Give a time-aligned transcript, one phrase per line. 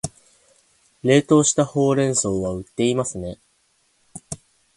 [1.03, 3.37] 冷凍したほうれん草は売っていますね